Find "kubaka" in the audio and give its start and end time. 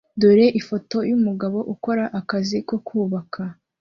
2.87-3.41